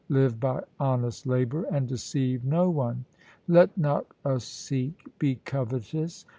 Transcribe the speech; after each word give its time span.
Live 0.09 0.39
by 0.39 0.63
honest 0.79 1.27
labour 1.27 1.61
and 1.65 1.87
deceive 1.87 2.43
no 2.43 2.71
one. 2.71 3.05
Let 3.47 3.77
not 3.77 4.07
a 4.25 4.39
Sikh 4.39 4.97
be 5.19 5.35
covetous. 5.45 6.25